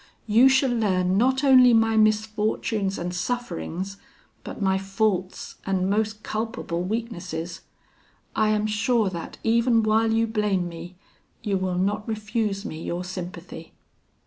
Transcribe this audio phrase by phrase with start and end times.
[0.25, 3.97] You shall learn not only my misfortunes and sufferings,
[4.43, 7.61] but my faults and most culpable weaknesses.
[8.35, 10.95] I am sure that, even while you blame me,
[11.43, 13.73] you will not refuse me your sympathy."